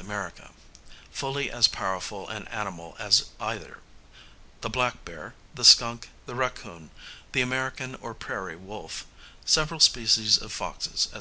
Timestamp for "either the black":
3.38-5.04